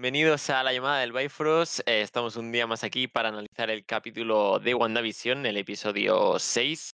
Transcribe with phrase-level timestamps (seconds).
[0.00, 1.80] bienvenidos a la llamada del Bifrost.
[1.80, 6.94] Eh, estamos un día más aquí para analizar el capítulo de WandaVision, el episodio 6.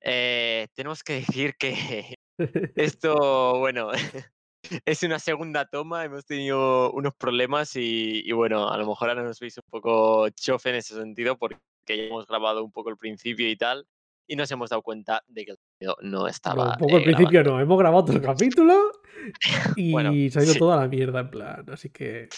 [0.00, 2.14] Eh, tenemos que decir que
[2.74, 3.90] esto, bueno,
[4.86, 9.24] es una segunda toma, hemos tenido unos problemas y, y, bueno, a lo mejor ahora
[9.24, 12.96] nos veis un poco chofe en ese sentido porque ya hemos grabado un poco el
[12.96, 13.86] principio y tal
[14.26, 16.64] y nos hemos dado cuenta de que el video no estaba.
[16.64, 17.56] No, un poco al eh, principio grabando.
[17.56, 18.92] no, hemos grabado el capítulo
[19.76, 20.58] y Bueno, se ha ido sí.
[20.58, 22.28] toda la mierda en plan, así que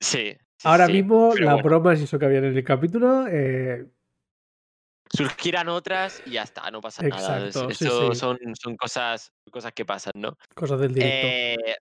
[0.00, 0.32] Sí.
[0.32, 3.86] sí, ahora sí, mismo las bueno, bromas y eso que había en el capítulo, eh,
[5.10, 7.38] surgirán otras y ya está, no pasa nada.
[7.38, 10.36] es- exacto, Eso son, son cosas, cosas que pasan, ¿no?
[10.54, 11.26] cosas del directo.
[11.28, 11.76] Eh,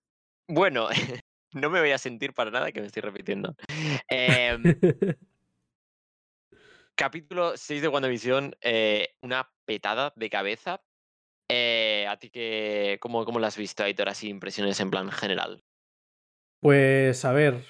[0.48, 0.88] bueno,
[1.53, 3.55] no me voy a sentir para nada que me estoy repitiendo.
[4.09, 4.64] Em,
[6.95, 10.81] capítulo 6 de WandaVision, eh, una petada de cabeza.
[11.49, 14.09] Eh, ¿A ti que, cómo, cómo lo has visto, Aitor?
[14.09, 15.63] Así impresiones en plan general.
[16.59, 17.66] Pues a ver,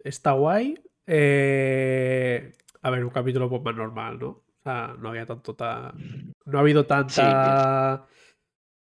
[0.00, 0.82] está guay.
[1.06, 4.28] eh, a ver, un capítulo pues, más normal, ¿no?
[4.28, 5.94] O sea, no había tanto ta-
[6.46, 8.06] no ha habido Sí, tanta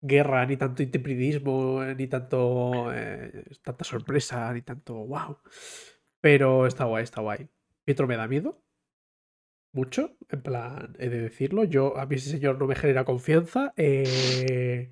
[0.02, 5.38] guerra, ni tanto intempridismo, eh, ni tanto eh, tanta sorpresa, ni tanto wow.
[6.20, 7.48] Pero está guay, está guay.
[7.84, 8.62] Pietro me da miedo.
[9.72, 11.64] Mucho, en plan, he de decirlo.
[11.64, 13.72] Yo, a mí ese señor no me genera confianza.
[13.76, 14.90] eh,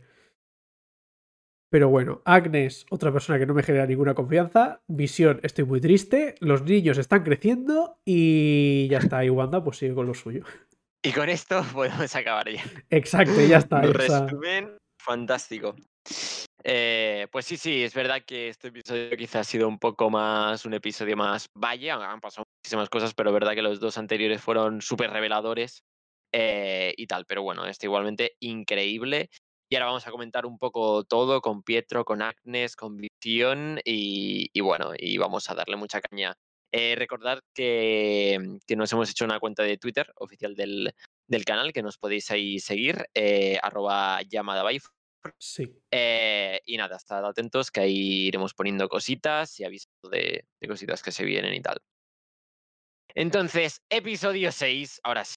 [1.70, 4.80] Pero bueno, Agnes, otra persona que no me genera ninguna confianza.
[4.86, 6.36] Visión, estoy muy triste.
[6.40, 9.24] Los niños están creciendo y ya está.
[9.24, 10.44] Y Wanda, pues sigue con lo suyo.
[11.02, 12.62] Y con esto podemos acabar ya.
[12.90, 13.80] Exacto, ya está.
[13.80, 15.74] Un o sea, resumen fantástico.
[16.64, 20.64] Eh, pues sí, sí, es verdad que este episodio quizás ha sido un poco más,
[20.64, 24.42] un episodio más valle, han pasado muchísimas cosas, pero es verdad que los dos anteriores
[24.42, 25.84] fueron súper reveladores
[26.32, 29.30] eh, y tal, pero bueno, este igualmente increíble.
[29.70, 34.48] Y ahora vamos a comentar un poco todo con Pietro, con Agnes, con Visión y,
[34.60, 36.34] bueno, y vamos a darle mucha caña.
[36.72, 40.94] Eh, recordad que, que nos hemos hecho una cuenta de Twitter oficial del,
[41.44, 43.06] canal, que nos podéis ahí seguir,
[43.62, 44.62] arroba llamada.
[45.38, 45.72] Sí.
[45.90, 51.02] Eh, y nada, estad atentos que ahí iremos poniendo cositas y avisando de, de cositas
[51.02, 51.78] que se vienen y tal.
[53.14, 55.34] Entonces, episodio 6, ahora sí.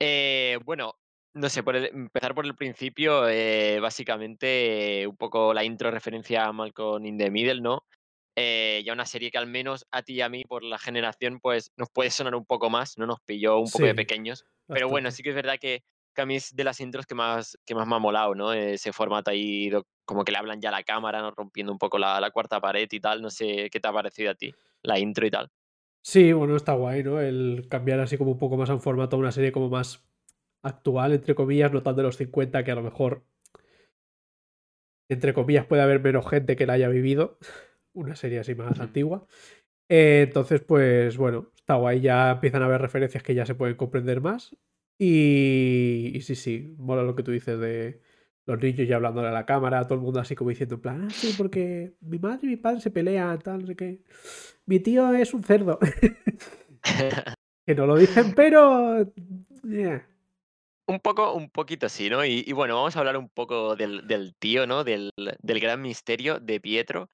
[0.00, 0.94] Eh, bueno,
[1.34, 5.90] no sé, por el- empezar por el principio, eh, básicamente eh, un poco la intro
[5.90, 7.84] referencia a Malcolm in the Middle, ¿no?
[8.36, 11.40] Eh, ya una serie que al menos a ti y a mí por la generación
[11.40, 13.06] pues nos puede sonar un poco más, ¿no?
[13.06, 14.44] Nos pilló un poco de pequeños.
[14.72, 15.82] Pero bueno, sí que es verdad que,
[16.14, 18.52] que a mí es de las intros que más, que más me ha molado, ¿no?
[18.52, 19.70] Ese formato ahí,
[20.04, 21.30] como que le hablan ya a la cámara, ¿no?
[21.30, 23.22] Rompiendo un poco la, la cuarta pared y tal.
[23.22, 25.50] No sé qué te ha parecido a ti, la intro y tal.
[26.02, 27.20] Sí, bueno, está guay, ¿no?
[27.20, 30.02] El cambiar así como un poco más a un formato, una serie como más
[30.62, 33.24] actual, entre comillas, no tan de los 50, que a lo mejor,
[35.08, 37.38] entre comillas, puede haber menos gente que la haya vivido.
[37.92, 39.26] Una serie así más antigua.
[39.88, 42.00] Eh, entonces, pues bueno, está guay.
[42.00, 44.56] Ya empiezan a haber referencias que ya se pueden comprender más.
[45.02, 48.02] Y, y sí, sí, mola lo que tú dices de
[48.44, 51.04] los niños ya hablándole a la cámara, todo el mundo así como diciendo, en plan,
[51.06, 54.02] ah, sí, porque mi madre y mi padre se pelean, tal, no sé qué.
[54.66, 55.78] Mi tío es un cerdo.
[57.66, 59.10] que no lo dicen, pero.
[59.62, 60.06] yeah.
[60.86, 62.22] Un poco, un poquito sí, ¿no?
[62.22, 64.84] Y, y bueno, vamos a hablar un poco del, del tío, ¿no?
[64.84, 67.08] Del, del gran misterio de Pietro.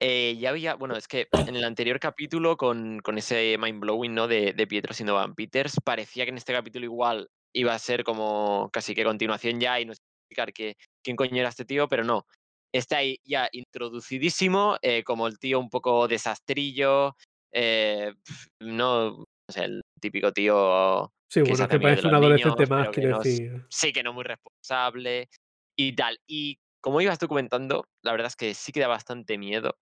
[0.00, 4.14] Eh, ya había, bueno, es que en el anterior capítulo, con, con ese mind blowing,
[4.14, 4.28] ¿no?
[4.28, 8.04] De, de Pietro siendo Van Peters, parecía que en este capítulo igual iba a ser
[8.04, 12.04] como casi que continuación ya y a explicar que, quién coño era este tío, pero
[12.04, 12.26] no.
[12.72, 17.16] Está ahí ya introducidísimo, eh, como el tío un poco desastrillo,
[17.52, 18.12] eh,
[18.60, 22.88] no, no sé, el típico tío Sí, que bueno, que parece un adolescente niños, más,
[22.88, 23.66] quiero no, decir.
[23.68, 25.28] sí que no muy responsable
[25.76, 26.18] y tal.
[26.26, 29.76] Y como ibas tú comentando, la verdad es que sí que da bastante miedo.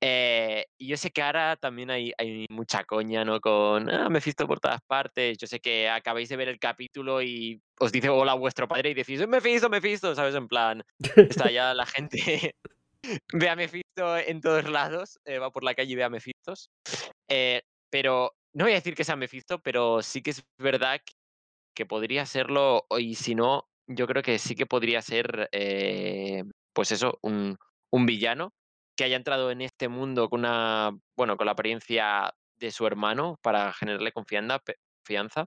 [0.00, 2.12] Eh, yo sé que ahora también hay,
[2.50, 3.40] mucha coña, ¿no?
[3.40, 5.38] Con ah, Mephisto por todas partes.
[5.38, 8.94] Yo sé que acabáis de ver el capítulo y os dice hola vuestro padre y
[8.94, 10.34] decís, "Eh, Mephisto, Mephisto, ¿sabes?
[10.34, 10.84] En plan,
[11.16, 12.54] está ya la gente
[13.32, 16.70] ve a Mephisto en todos lados, eh, va por la calle y ve a Mephistos.
[17.28, 21.00] Eh, pero no voy a decir que sea Mephisto, pero sí que es verdad
[21.74, 26.42] que, podría serlo, y si no, yo creo que sí que podría ser, eh,
[26.72, 27.58] pues eso, un
[28.06, 28.52] villano
[28.96, 33.36] que haya entrado en este mundo con una, bueno, con la apariencia de su hermano
[33.42, 35.46] para generarle confianza, pe- confianza.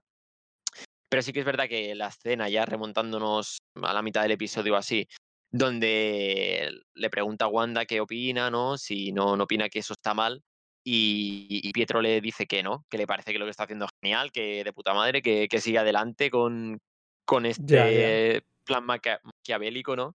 [1.08, 4.76] Pero sí que es verdad que la escena, ya remontándonos a la mitad del episodio
[4.76, 5.08] así,
[5.50, 8.78] donde le pregunta a Wanda qué opina, ¿no?
[8.78, 10.42] Si no, no opina que eso está mal.
[10.84, 13.86] Y, y Pietro le dice que no, que le parece que lo que está haciendo
[13.86, 16.78] es genial, que de puta madre, que, que siga adelante con,
[17.26, 18.22] con Ya, ya.
[18.30, 20.14] este plan maquia- maquiavélico, ¿no?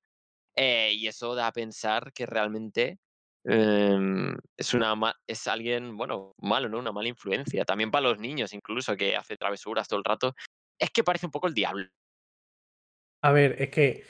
[0.56, 2.98] Eh, y eso da a pensar que realmente
[3.46, 4.96] em, es una
[5.28, 6.80] es alguien, bueno, malo, ¿no?
[6.80, 7.66] Una mala influencia.
[7.66, 10.36] También para los niños, incluso, que hace travesuras todo el rato.
[10.80, 11.88] Es que parece un poco el diablo.
[13.24, 14.04] A ver, es que,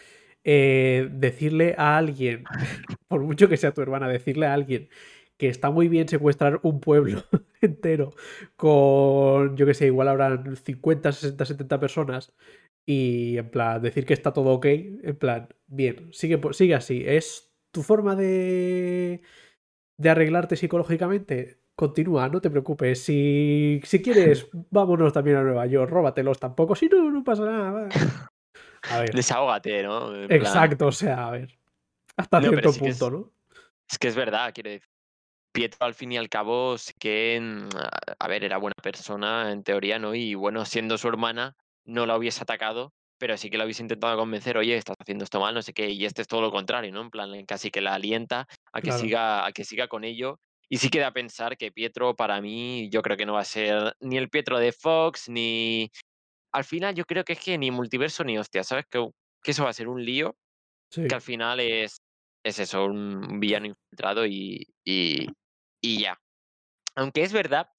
[0.43, 2.43] eh, decirle a alguien,
[3.07, 4.89] por mucho que sea tu hermana, decirle a alguien
[5.37, 7.23] que está muy bien secuestrar un pueblo
[7.61, 8.11] entero
[8.55, 12.33] con, yo qué sé, igual habrán 50, 60, 70 personas
[12.85, 17.03] y en plan decir que está todo ok, en plan, bien, sigue, sigue así.
[17.05, 17.44] ¿Es
[17.75, 19.21] tu forma de,
[19.97, 21.61] de arreglarte psicológicamente?
[21.75, 23.03] Continúa, no te preocupes.
[23.03, 26.75] Si, si quieres, vámonos también a Nueva York, róbatelos tampoco.
[26.75, 27.89] Si no, no pasa nada.
[28.89, 30.15] A ver, Desahógate, ¿no?
[30.15, 31.57] En plan exacto, o sea, a ver,
[32.17, 33.33] hasta No, cierto sí punto, es ¿no?
[33.89, 34.89] es que es verdad, quiero decir.
[35.53, 37.69] Pietro, al fin y al cabo, sí que, mm,
[38.19, 40.13] a ver, era buena persona en teoría, ¿no?
[40.15, 41.55] Y bueno, siendo su hermana,
[41.85, 45.39] no la hubiese atacado, pero sí que la hubiese intentado convencer: "Oye, estás haciendo esto
[45.39, 47.01] mal, no sé qué", y este es todo lo contrario, ¿no?
[47.01, 50.39] En plan, casi que la alienta a que Claro, siga a que siga con ello.
[50.69, 53.41] Y sí que da a pensar que Pietro, para mí, yo creo que no va
[53.41, 55.91] a ser ni el Pietro de Fox, ni
[56.53, 58.85] al final yo creo que es que ni multiverso ni hostias, ¿sabes?
[58.89, 59.05] Que
[59.43, 60.35] que eso va a ser un lío
[61.07, 61.97] que al final es
[62.43, 65.27] es eso, un villano infiltrado y y
[65.81, 66.17] y ya.
[66.95, 67.69] Aunque es verdad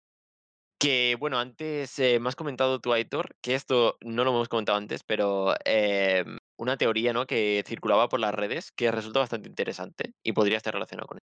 [0.81, 4.77] que, bueno, antes, eh, me has comentado tú, Aitor, que esto no lo hemos comentado
[4.79, 10.13] antes, pero, em, una teoría, ¿no?, que circulaba por las redes que resulta bastante interesante
[10.23, 11.31] y podría estar relacionado con esto,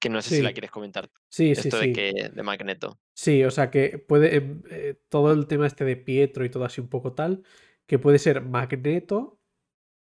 [0.00, 1.92] que no sé si la sí, quieres comentar sí, sí, esto de sí.
[1.92, 2.98] que de Magneto.
[3.18, 6.64] Sí, o sea que puede, em, eh, todo el tema este de Pietro y todo
[6.66, 7.42] así un poco tal,
[7.86, 9.40] que puede ser Magneto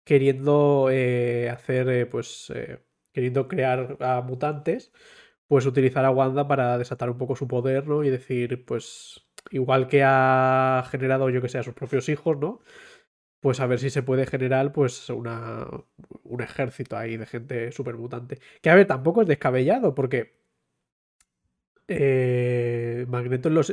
[0.06, 4.94] queriendo eh, hacer, eh, pues, eh, queriendo crear a mutantes,
[5.48, 8.04] pues utilizar a Wanda para desatar un poco su poder, ¿no?
[8.04, 12.62] Y decir, pues, igual que ha generado, yo que sé, a sus propios hijos, ¿no?
[13.42, 15.68] Pues a ver si se puede generar, pues, una,
[16.24, 18.40] un ejército ahí de gente súper mutante.
[18.62, 20.44] Que a ver, tampoco es descabellado, porque
[21.88, 23.72] eh, Magneto en, los,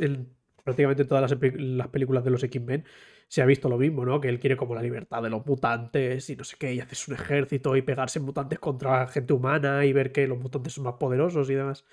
[0.71, 2.85] prácticamente todas las, películas de los X-Men
[3.27, 4.21] se ha visto lo mismo, ¿no?
[4.21, 7.07] Que él quiere como la libertad de los mutantes y no sé qué, y haces
[7.07, 10.95] un ejército y pegarse mutantes contra gente humana y ver que los mutantes son más
[10.95, 11.85] poderosos y demás.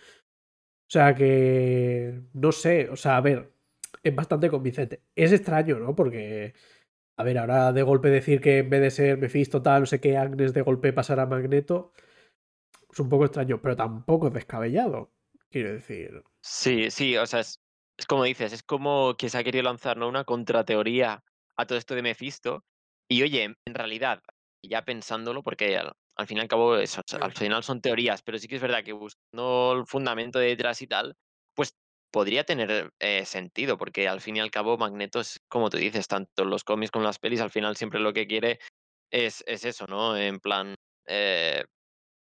[0.89, 3.53] O sea que, no sé, o sea, a ver,
[4.03, 5.03] es bastante convincente.
[5.15, 5.95] Es extraño, ¿no?
[5.95, 6.55] Porque,
[7.17, 10.01] a ver, ahora de golpe decir que en vez de ser Mephisto tal, no sé
[10.01, 11.93] qué, Agnes de golpe pasar a Magneto,
[12.91, 15.13] es un poco extraño, pero tampoco es descabellado.
[15.51, 17.61] Quiero decir, Sí, sí, o sea, es
[17.99, 21.25] es como dices, es como que se ha querido lanzar, ¿no?, una contrateoría
[21.57, 22.65] a todo esto de Mephisto.
[23.11, 24.23] Y oye, en realidad,
[24.65, 28.39] ya pensándolo, porque al al fin y al cabo eso, al final son teorías, pero
[28.39, 31.15] sí que es verdad que buscando el fundamento detrás y tal,
[31.55, 31.71] pues
[32.13, 36.09] podría tener, eh, sentido, porque al fin y al cabo Magneto es, como tú dices,
[36.09, 38.59] tanto en los cómics como en las pelis, al final siempre lo que quiere
[39.13, 40.17] es es eso, ¿no?
[40.17, 40.75] En plan,
[41.07, 41.65] eh,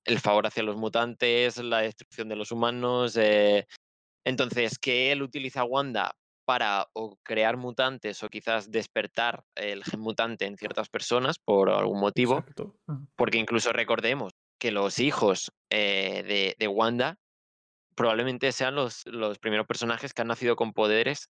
[0.06, 3.66] el favor hacia los mutantes, la destrucción de los humanos, eh
[4.28, 6.12] entonces, que él utiliza a Wanda
[6.46, 12.00] para o crear mutantes o quizás despertar el gen mutante en ciertas personas por algún
[12.00, 12.76] motivo, exacto.
[13.16, 17.16] Porque incluso recordemos que los hijos eh, de, de Wanda
[17.96, 21.30] probablemente sean los, los primeros personajes que han nacido con poderes,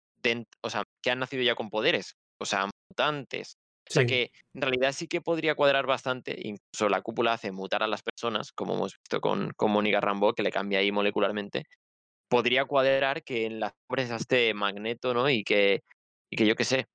[0.63, 3.57] o sea, que han nacido ya con poderes, o sea, mutantes.
[3.91, 7.53] O sea Sí, que en realidad sí que podría cuadrar bastante, incluso la cúpula hace
[7.53, 10.93] mutar a las personas, como hemos visto con, con Mónica Rambeau, que le cambia ahí
[10.93, 11.65] molecularmente
[12.29, 15.29] podría cuadrar que en las sombras esté Magneto, ¿no?
[15.31, 15.83] Y que
[16.31, 16.87] y que yo qué sé,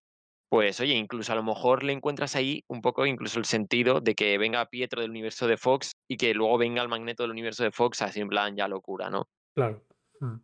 [0.50, 4.16] pues oye, incluso a lo mejor le encuentras ahí un poco incluso el sentido de
[4.16, 7.64] que venga Pietro del universo de Fox y que luego venga el Magneto del universo
[7.64, 9.28] de Fox, así en plan ya locura, ¿no?
[9.56, 9.84] claro.
[10.20, 10.36] Mm,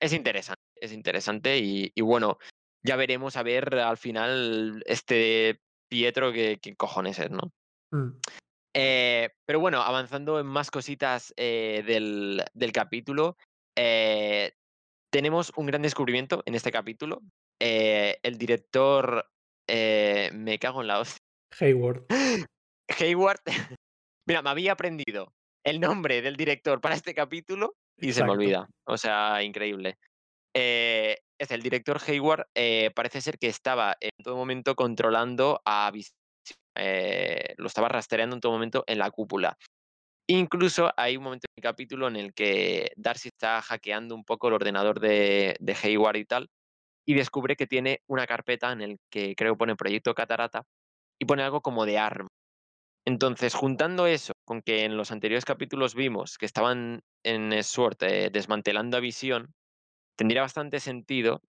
[0.00, 2.38] Es interesante, es interesante y y bueno,
[2.82, 7.52] ya veremos a ver al final este Pietro qué cojones es, ¿no?
[7.92, 8.18] mm.
[8.76, 13.36] Eh, pero bueno, avanzando en más cositas, eh, del del capítulo,
[13.76, 14.52] eh
[15.10, 17.22] Tenemos un gran descubrimiento en este capítulo.
[17.60, 19.26] Eh, el director,
[19.68, 21.24] eh, me cago en la hostia,
[21.60, 22.04] Hayward,
[22.98, 23.40] Hayward,
[24.26, 25.32] mira, me había aprendido
[25.64, 28.68] el nombre del director para este capítulo y se me olvida.
[28.86, 29.98] O sea, increíble.
[30.54, 35.92] Eh, es el director Hayward, eh, parece ser que estaba en todo momento controlando a
[36.76, 39.56] eh, lo estaba rastreando en todo momento en la cúpula.
[40.26, 44.48] Incluso hay un momento en el capítulo en el que Darcy está hackeando un poco
[44.48, 46.48] el ordenador de Hayward y tal,
[47.06, 50.64] y descubre que tiene una carpeta en el que creo pone Proyecto Catarata
[51.18, 52.28] y pone algo como de ARM.
[53.06, 58.30] Entonces, juntando eso con que en los anteriores capítulos vimos que estaban en Sword eh,
[58.32, 59.52] desmantelando a Visión,
[60.16, 61.42] tendría bastante sentido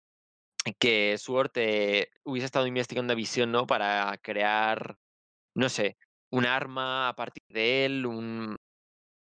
[0.79, 3.67] que Sword eh, hubiese estado investigando a Visión, ¿no?
[3.67, 4.97] Para crear,
[5.55, 5.97] no sé,
[6.31, 8.57] un arma a partir de él, un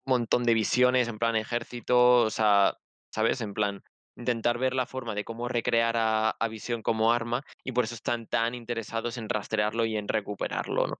[0.07, 2.75] montón de visiones, en plan ejército, o sea,
[3.11, 3.41] ¿sabes?
[3.41, 3.83] En plan,
[4.15, 7.95] intentar ver la forma de cómo recrear a, a Visión como arma y por eso
[7.95, 10.95] están tan interesados en rastrearlo y en recuperarlo, ¿no?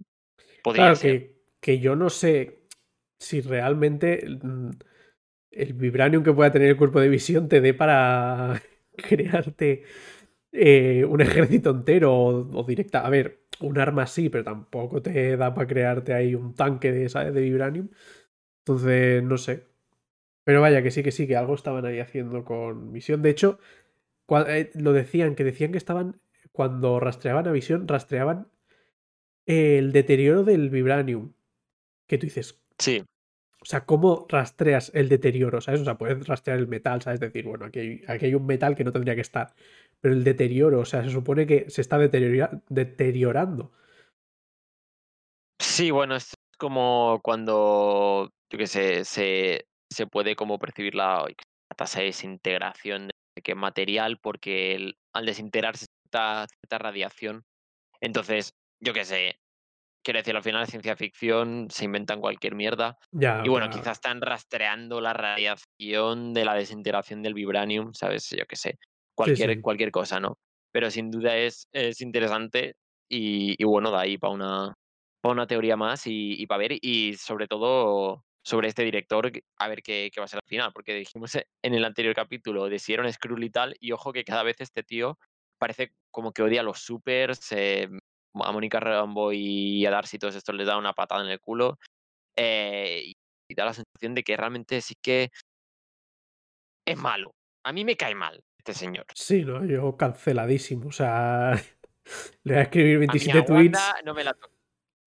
[0.64, 1.18] Podría Claro ser.
[1.18, 2.62] que, que yo no sé
[3.20, 4.70] si realmente mm,
[5.52, 8.62] el vibranium que pueda tener el cuerpo de visión te dé para
[8.98, 9.84] crearte
[10.54, 13.06] eh, un ejército entero o, o directa.
[13.06, 17.10] A ver, un arma sí, pero tampoco te da para crearte ahí un tanque de,
[17.10, 17.34] ¿sabes?
[17.34, 17.90] de vibranium.
[18.68, 19.66] Entonces, no sé.
[20.44, 23.22] Pero vaya, que sí, que sí, que algo estaban ahí haciendo con Visión.
[23.22, 23.60] De hecho,
[24.48, 26.20] eh, lo decían, que decían que estaban,
[26.52, 28.52] cuando rastreaban a Visión, rastreaban
[29.46, 31.32] el deterioro del vibranium.
[32.08, 33.04] Que tú dices, Sí,
[33.62, 35.62] o sea, ¿cómo rastreas el deterioro?
[35.62, 35.82] ¿Sabes?
[35.82, 37.22] O sea, puedes rastrear el metal, ¿sabes?
[37.22, 39.54] Decir, bueno, aquí hay, aquí hay un metal que no tendría que estar.
[40.02, 43.72] Pero el deterioro, o sea, se supone que se está deteriora- deteriorando.
[45.60, 51.76] sí, bueno, es como cuando, yo qué sé, se, se puede como percibir la, la
[51.76, 57.44] tasa de desintegración de qué material, porque el- al desintegrarse cierta, cierta radiación,
[58.02, 59.40] entonces, yo qué sé,
[60.04, 62.98] quiero decir, al final de ciencia ficción se inventan cualquier mierda.
[63.12, 68.30] Ya, Y bueno, quizás están rastreando la radiación de la desintegración del vibranium, ¿sabes?
[68.32, 68.76] Yo qué sé,
[69.16, 69.62] cualquier, sí.
[69.62, 70.38] cualquier cosa, ¿no?
[70.72, 72.76] Pero sin duda es, es interesante
[73.10, 74.74] y, y bueno, da ahí para una,
[75.22, 79.84] pa' una teoría más y, para ver, y sobre todo sobre este director, a ver
[79.84, 82.80] qué, qué va a ser al final, porque dijimos e- en el anterior capítulo de
[82.80, 85.20] si era un Skrull y tal, y ojo que cada vez este tío
[85.60, 87.90] parece como que odia a los supers, eh,
[88.36, 91.78] a Mónica Rambo y a Darcy todos estos les da una patada en el culo.
[92.38, 95.30] eh, y, da la sensación de que realmente sí que
[96.86, 97.32] es malo.
[97.66, 99.06] A mí me cae mal este señor.
[99.14, 100.88] Sí, no, yo canceladísimo.
[100.88, 101.52] O sea,
[102.44, 103.80] le voy a escribir A mí 27 a tweets.
[104.06, 104.38] No me la.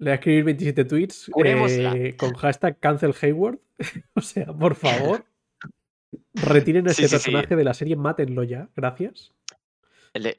[0.00, 3.58] Le voy a escribir 27 tweets eh, con hashtag cancel Hayward.
[4.14, 5.26] o sea, por favor,
[6.32, 7.30] retiren a Sí, ese sí, sí.
[7.30, 8.70] personaje de la serie, mátenlo ya.
[8.74, 9.34] Gracias.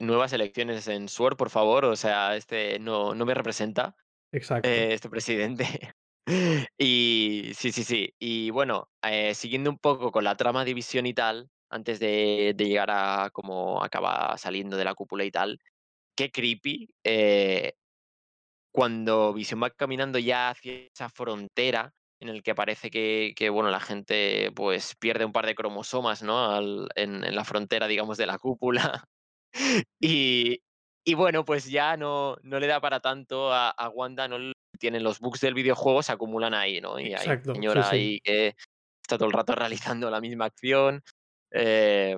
[0.00, 1.84] Nuevas elecciones en Sword, por favor.
[1.84, 3.94] O sea, este no, no me representa,
[4.32, 4.68] Exacto.
[4.68, 5.64] eh, este presidente.
[6.76, 8.12] y sí, sí, sí.
[8.18, 12.52] Y bueno, eh, siguiendo un poco con la trama de Visión y tal, antes de,
[12.56, 15.60] de llegar a cómo acaba saliendo de la cúpula y tal,
[16.16, 17.74] qué creepy eh,
[18.72, 23.70] cuando Visión va caminando ya hacia esa frontera en el que parece que, que, bueno,
[23.70, 26.52] la gente pues pierde un par de cromosomas, ¿no?
[26.52, 29.04] Al- en, en la frontera, digamos, de la cúpula.
[30.00, 30.60] y,
[31.04, 35.02] y bueno, pues ya no, no le da para tanto a, a Wanda, no tienen
[35.04, 36.98] los bugs del videojuego, se acumulan ahí, ¿no?
[37.00, 37.90] Y hay Exacto, sí, señora sí.
[37.90, 38.54] ahí que
[39.02, 41.02] está todo el rato realizando la misma acción.
[41.52, 42.16] eh,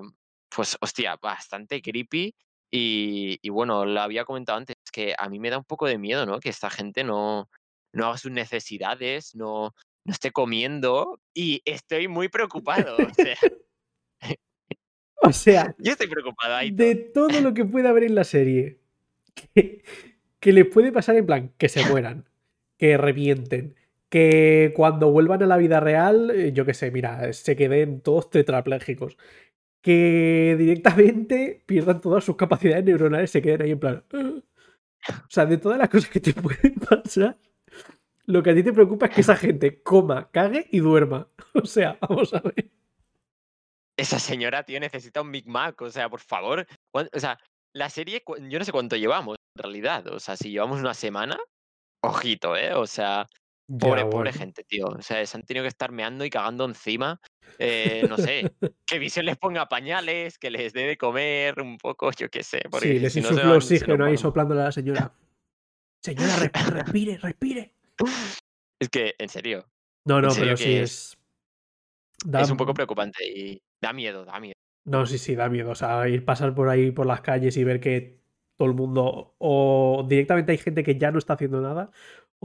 [0.54, 2.34] pues, hostia, bastante creepy.
[2.70, 5.98] Y, y bueno, lo había comentado antes, que a mí me da un poco de
[5.98, 6.38] miedo, ¿no?
[6.38, 7.48] Que esta gente no,
[7.92, 9.74] no haga sus necesidades, no,
[10.04, 11.20] no esté comiendo.
[11.34, 12.96] Y estoy muy preocupado.
[12.96, 13.36] O sea,
[15.22, 16.54] O sea, yo estoy preocupado.
[16.54, 16.76] Aitor.
[16.86, 18.78] de todo lo que puede haber en la serie,
[19.34, 19.82] que,
[20.38, 22.28] que les puede pasar en plan, que se mueran,
[22.78, 23.74] que revienten,
[24.10, 28.30] que cuando vuelvan a la vida real, eh, yo qué sé, mira, se queden todos
[28.30, 29.16] tetraplégicos,
[29.80, 34.04] que directamente pierdan todas sus capacidades neuronales, se queden ahí en plan...
[34.12, 34.40] "Ah".
[35.10, 37.38] O sea, de todas las cosas que te pueden pasar,
[38.26, 41.28] lo que a ti te preocupa es que esa gente coma, cague y duerma.
[41.54, 42.70] O sea, vamos a ver.
[43.96, 45.80] Esa señora, tío, necesita un Big Mac.
[45.82, 46.66] O sea, por favor.
[46.92, 47.38] ¿cuán- O sea,
[47.72, 50.06] la serie, yo no sé cuánto llevamos, en realidad.
[50.08, 51.38] O sea, si llevamos una semana,
[52.02, 52.74] ojito, ¿eh?
[52.74, 53.28] O sea,
[53.78, 54.86] pobre, Ya, pobre gente, tío.
[54.86, 57.20] O sea, se han tenido que estar meando y cagando encima.
[57.58, 58.52] eh, no sé.
[58.86, 62.62] que Visión les ponga pañales, que les dé de comer un poco, yo qué sé.
[62.80, 65.14] Sí, les si no insuflo oxígeno ahí soplándole a la señora.
[66.02, 66.50] Señora, re-
[66.84, 67.74] respire, respire.
[68.80, 69.66] Es que, en serio,
[70.04, 71.18] No, no, serio pero sí es- es.
[72.26, 74.54] da- es un poco preocupante y da miedo, da miedo.
[74.86, 75.70] No, sí, sí, da miedo.
[75.70, 78.20] O sea, ir pasar por ahí por las calles y ver que
[78.58, 79.34] todo el mundo.
[79.38, 81.90] O directamente hay gente que ya no está haciendo nada.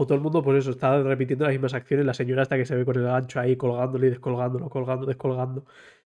[0.01, 2.05] O todo el mundo, pues eso, está repitiendo las mismas acciones.
[2.05, 5.65] La señora hasta que se ve con el gancho ahí colgándole y descolgándolo, colgando, descolgando.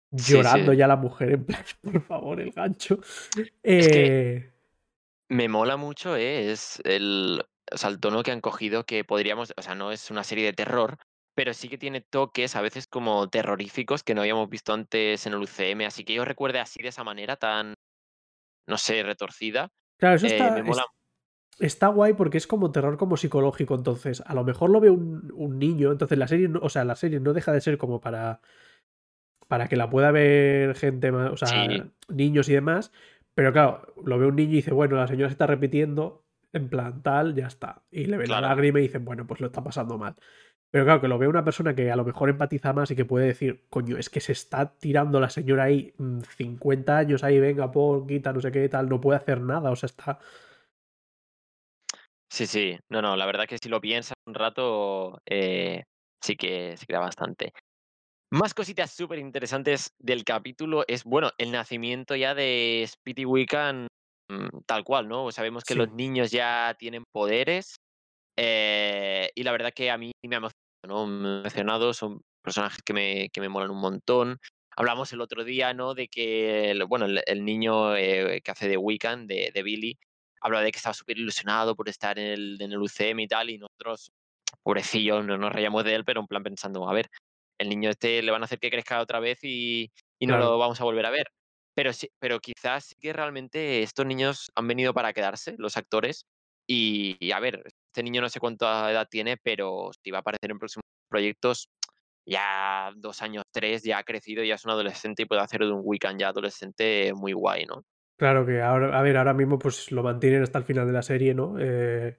[0.09, 0.77] Llorando sí.
[0.77, 2.99] ya la mujer, en plan, por favor, el gancho.
[3.35, 4.05] Es que-
[4.45, 4.53] Eh,
[5.27, 6.49] Me mola mucho, ¿eh?
[6.49, 10.09] Es el, o sea, el tono que han cogido que podríamos, o sea, no es
[10.11, 10.97] una serie de terror,
[11.35, 15.33] pero sí que tiene toques a veces como terroríficos que no habíamos visto antes en
[15.33, 17.73] el UCM, así que yo recuerde así de esa manera tan,
[18.65, 19.67] no sé, retorcida.
[19.97, 20.83] Claro, eso eh, está, me mola.
[20.83, 21.02] es-
[21.60, 23.75] está guay porque es como terror como psicológico.
[23.75, 25.91] Entonces, a lo mejor lo ve un, un niño.
[25.91, 28.41] Entonces, la serie, no, o sea, la serie no deja de ser como para.
[29.48, 31.31] Para que la pueda ver gente más.
[31.31, 31.83] O sea, Sí.
[32.10, 32.91] niños y demás.
[33.36, 36.24] Pero claro, lo ve un niño y dice, bueno, la señora se está repitiendo.
[36.53, 37.81] En plan tal, ya está.
[37.91, 38.41] Y le ve Claro.
[38.41, 40.15] la lágrima y dice, bueno, pues lo está pasando mal.
[40.69, 43.05] Pero claro, que lo ve una persona que a lo mejor empatiza más y que
[43.05, 45.93] puede decir, coño, es que se está tirando la señora ahí
[46.38, 49.69] 50 mm, años ahí, venga, pon, quita, no sé qué tal, no puede hacer nada,
[49.72, 50.19] o sea, está...
[52.33, 55.83] Sí, sí, no, no, la verdad que si lo piensas un rato, eh,
[56.19, 57.53] sí que sí que da bastante.
[58.31, 63.85] Más cositas súper interesantes del capítulo es, bueno, el nacimiento ya de Speedy Wiccan
[64.31, 65.31] mm, tal cual, ¿no?
[65.31, 67.75] Sabemos que los niños ya tienen poderes
[68.35, 71.05] eh, y la verdad que a mí me ha emocionado, ¿no?
[71.05, 74.39] Me ha emocionado, son personajes que me, que me molan un montón.
[74.75, 75.93] Hablamos el otro día, ¿no?
[75.93, 79.99] De que, el, bueno, el, niño eh, que hace de Wiccan, de, de Billy,
[80.43, 83.50] hablaba de que estaba súper ilusionado por estar en el, en el UCM y tal,
[83.50, 84.12] y nosotros,
[84.62, 87.09] pobrecillos, no nos reíamos de él, pero en plan pensando, a ver,
[87.57, 90.79] el niño este le van a hacer que crezca otra vez y, no lo vamos
[90.79, 91.27] a volver a ver.
[91.75, 96.25] Pero, sí, pero quizás sí que realmente estos niños han venido para quedarse, los actores.
[96.67, 100.51] Y, a ver, este niño no sé cuánta edad tiene, pero si va a aparecer
[100.51, 101.67] en próximos proyectos,
[102.25, 105.71] ya dos años, tres, ya ha crecido, ya es un adolescente y puede hacer de
[105.71, 107.83] un weekend ya adolescente muy guay, ¿no?
[108.24, 111.01] Claro que ahora, a ver, ahora mismo pues lo mantienen hasta el final de la
[111.01, 111.58] serie, ¿no?
[111.60, 112.18] Eh,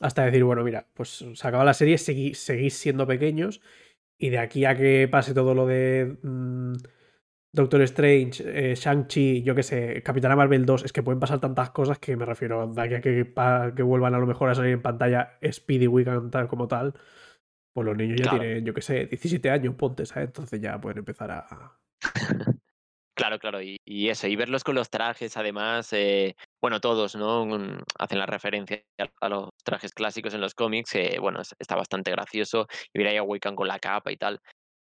[0.00, 3.60] hasta decir, bueno, mira, pues se acaba la serie, seguís, seguís siendo pequeños
[4.18, 6.72] y de aquí a que pase todo lo de mm,
[7.52, 11.70] Doctor Strange, eh, Shang-Chi, yo qué sé, Capitana Marvel 2, es que pueden pasar tantas
[11.70, 13.32] cosas que me refiero de aquí a que,
[13.76, 16.92] que vuelvan a lo mejor a salir en pantalla Speedy Wiccan tal como tal.
[17.72, 20.26] Pues los niños ya tienen, yo qué sé, 17 años, ponte, ¿sabes?
[20.26, 21.78] Entonces ya pueden empezar a.
[23.16, 23.78] Claro, claro, y,
[24.08, 27.46] eso, y verlos con los trajes, además, eh, bueno, todos, ¿no?
[27.96, 28.82] Hacen la referencia
[29.20, 33.16] a los trajes clásicos en los cómics, eh, bueno, está bastante gracioso, y ver ahí
[33.16, 34.40] a Wiccan con la capa y tal.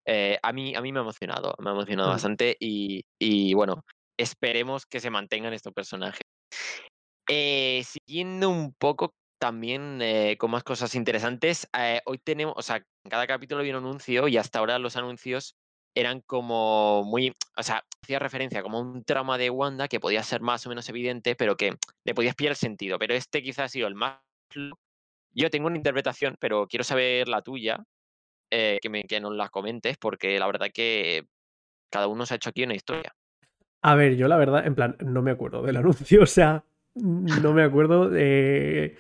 [0.06, 3.86] Eh, a, mí, a mí me ha emocionado, me ha emocionado bastante, y, y, bueno,
[4.18, 6.20] esperemos que se mantengan estos personajes.
[7.30, 10.02] siguiendo un poco también
[10.38, 11.70] con más cosas interesantes,
[12.04, 15.56] hoy tenemos, o sea, en cada capítulo hay un anuncio, y hasta ahora los anuncios
[16.00, 20.42] eran como muy, o sea, hacía referencia como un trauma de Wanda que podía ser
[20.42, 21.74] más o menos evidente, pero que
[22.06, 23.00] le podías pillar el sentido.
[23.00, 24.20] Pero este quizás ha sido el más...
[25.34, 27.84] Yo tengo una interpretación, pero quiero saber la tuya,
[28.52, 31.26] eh, que, me, que nos la comentes, porque la verdad que
[31.92, 33.16] cada uno se ha hecho aquí una historia.
[33.82, 37.54] A ver, yo la verdad, en plan, no me acuerdo del anuncio, o sea, no
[37.54, 38.98] me acuerdo de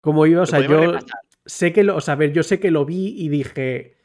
[0.00, 0.94] cómo iba, o sea, yo
[1.44, 3.95] sé que lo, o sea, a ver, yo sé que lo vi y dije,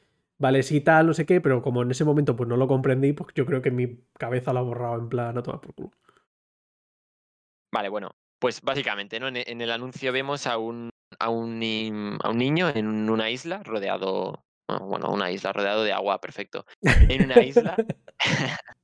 [0.41, 3.13] vale, sí, tal, no sé qué, pero como en ese momento pues no lo comprendí,
[3.13, 5.91] pues yo creo que mi cabeza lo ha borrado en plan a toda por culo.
[7.71, 9.27] Vale, bueno, pues básicamente, ¿no?
[9.29, 14.43] En, el anuncio vemos a un, a un, a un niño en una isla rodeado,
[14.67, 16.65] bueno, una isla rodeado de agua, perfecto.
[16.81, 17.75] En una isla...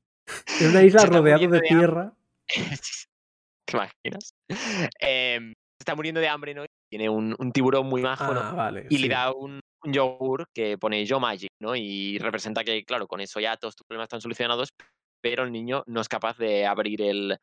[0.62, 2.14] en una isla rodeado de, tierra.
[3.66, 4.34] ¿Te imaginas?
[5.00, 6.66] Em, está muriendo de hambre, ¿no?
[6.90, 8.40] Tiene un, tiburón muy majo, ¿no?
[8.40, 11.76] Ah, vale, y le da un, un yogur que pone Yo Magic, ¿no?
[11.76, 14.70] Y representa que, claro, con eso ya todos tus problemas están solucionados,
[15.22, 17.38] pero el niño no es capaz de abrir el,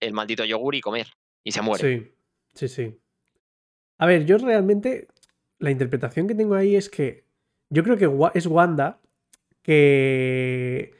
[0.00, 1.08] el maldito yogur y comer.
[1.44, 1.98] Y se muere.
[1.98, 2.14] Sí,
[2.54, 2.98] sí, sí.
[3.98, 5.08] A ver, yo realmente.
[5.58, 7.24] La interpretación que tengo ahí es que.
[7.70, 9.00] Yo creo que es Wanda
[9.62, 10.94] que.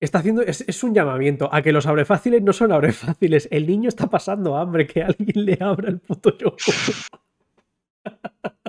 [0.00, 0.42] Está haciendo.
[0.42, 3.48] Es, es un llamamiento a que los abrefáciles no son abrefáciles.
[3.50, 6.56] El niño está pasando hambre, que alguien le abra el puto yogur.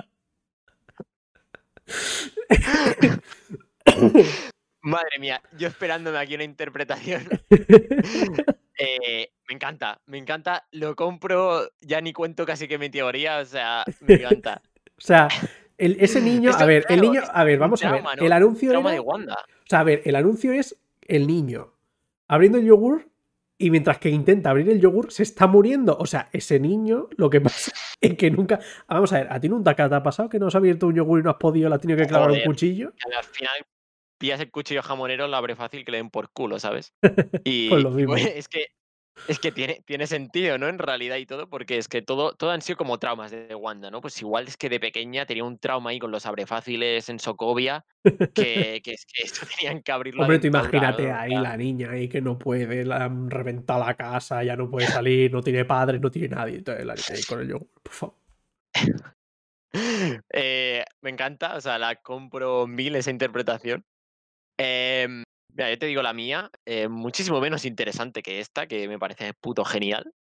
[4.82, 7.28] Madre mía, yo esperándome aquí una interpretación.
[8.76, 10.66] Eh, me encanta, me encanta.
[10.72, 14.62] Lo compro, ya ni cuento casi que mi teoría, o sea, me encanta.
[14.98, 15.28] o sea,
[15.78, 18.02] ese niño, a ver, el niño, a ver, vamos a ver.
[18.18, 19.34] El anuncio era, de Wanda.
[19.34, 21.72] O sea, a ver, el anuncio es el niño
[22.26, 23.08] abriendo el yogur
[23.58, 25.96] y mientras que intenta abrir el yogur se está muriendo.
[25.98, 28.60] O sea, ese niño, lo que pasa es que nunca.
[28.88, 31.20] Vamos a ver, ¿a ti nunca te ha pasado que no has abierto un yogur
[31.20, 32.92] y no has podido, le has tenido que clavar un cuchillo?
[33.16, 33.54] Al final
[34.18, 36.94] pillas el cuchillo jamonero, lo abre fácil que le den por culo, ¿sabes?
[37.44, 38.16] Y, pues lo mismo.
[38.16, 38.68] es que
[39.28, 40.68] es que tiene, tiene sentido, ¿no?
[40.68, 43.90] En realidad y todo, porque es que todo, todo han sido como traumas de Wanda,
[43.90, 44.00] ¿no?
[44.00, 47.84] Pues igual es que de pequeña tenía un trauma ahí con los abrefáciles en Socovia,
[48.02, 50.22] que, que es que esto tenían que abrirlo.
[50.22, 54.42] Hombre, tú imagínate ahí la niña ahí que no puede, la han reventado la casa,
[54.42, 56.56] ya no puede salir, no tiene padres, no tiene nadie.
[56.58, 58.16] Entonces la niña ahí con el yogur, por favor.
[60.32, 63.84] Eh, me encanta, o sea, la compro mil esa interpretación.
[64.56, 68.98] Eh, Mira, yo te digo la mía, eh, muchísimo menos interesante que esta, que me
[68.98, 70.12] parece puto genial.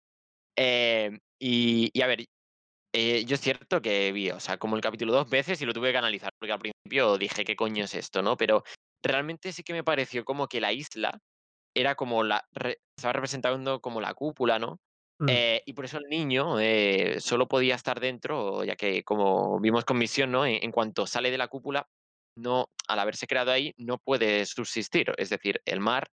[0.57, 2.25] Em, y, a ver,
[2.93, 5.73] eh, yo es cierto que vi, o sea, como el capítulo dos veces y lo
[5.73, 8.37] tuve que analizar, porque al principio dije, ¿qué coño es esto, no?
[8.37, 8.63] Pero
[9.03, 11.19] realmente sí que me pareció como que la isla
[11.75, 12.45] era como la.
[12.97, 14.79] estaba representando como la cúpula, ¿no?
[15.19, 15.27] Mm.
[15.29, 19.85] Eh, y por eso el niño eh, solo podía estar dentro, ya que como vimos
[19.85, 20.45] con Misión, ¿no?
[20.45, 21.87] En, en cuanto sale de la cúpula,
[22.37, 25.13] no, al haberse creado ahí, no puede subsistir.
[25.17, 26.07] Es decir, el mar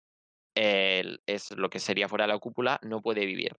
[0.56, 3.52] el- es lo que sería fuera de la cúpula, no puede vivir.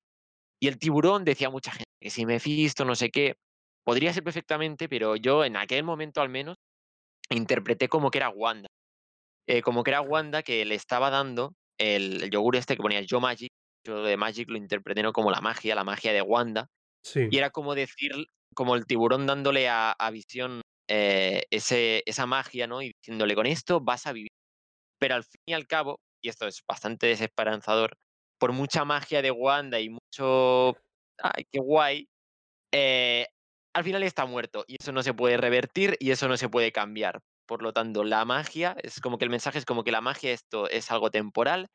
[0.61, 3.35] Y el tiburón decía mucha gente que si Mefisto, no sé qué,
[3.85, 6.55] podría ser perfectamente, pero yo en aquel momento al menos
[7.29, 8.67] interpreté como que era Wanda.
[9.47, 13.01] eh, como que era Wanda que le estaba dando el, el yogur este que ponía
[13.01, 13.49] Yo Magic.
[13.85, 15.13] Yo de Magic lo interpreté ¿no?
[15.13, 16.67] como la magia, la magia de Wanda.
[17.05, 17.27] Sí.
[17.31, 18.11] Y era como decir,
[18.55, 22.81] como el tiburón dándole a, a Visión eh, ese, esa magia, ¿no?
[22.81, 24.29] Y diciéndole, con esto vas a vivir.
[24.99, 27.97] Pero al fin y al cabo, y esto es bastante desesperanzador,
[28.39, 30.77] por mucha magia de Wanda y mucho,
[31.19, 32.07] ay, qué guay,
[32.73, 33.27] eh,
[33.75, 36.71] al final está muerto y eso no se puede revertir y eso no se puede
[36.71, 37.21] cambiar.
[37.47, 40.31] Por lo tanto, la magia, es como que el mensaje es como que la magia
[40.33, 41.67] esto es algo temporal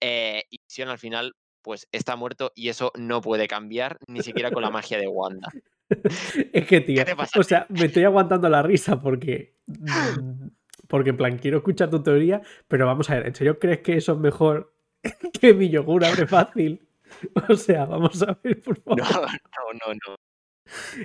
[0.00, 4.50] eh, y Vision al final pues está muerto y eso no puede cambiar ni siquiera
[4.50, 5.48] con la magia de Wanda.
[6.52, 9.56] Es que, tío, pasa o sea, me estoy aguantando la risa porque.
[9.66, 10.48] mm,
[10.88, 13.96] Porque, en plan, quiero escuchar tu teoría, pero vamos a ver, ¿en serio crees que
[13.96, 14.74] eso es mejor
[15.40, 16.86] que mi yogur abre fácil?
[17.48, 18.98] O sea, vamos a ver, por favor.
[18.98, 20.16] No, no, no, no.